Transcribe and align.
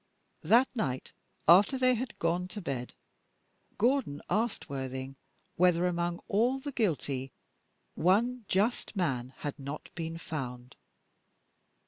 That 0.41 0.67
night, 0.73 1.11
after 1.47 1.77
they 1.77 1.93
had 1.93 2.17
gone 2.17 2.47
to 2.47 2.59
bed, 2.59 2.95
Gordon 3.77 4.23
asked 4.31 4.67
Worthing 4.67 5.15
whether, 5.57 5.85
among 5.85 6.21
all 6.27 6.57
the 6.57 6.71
guilty, 6.71 7.31
one 7.93 8.43
just 8.47 8.95
man 8.95 9.35
had 9.37 9.59
not 9.59 9.89
been 9.93 10.17
found. 10.17 10.75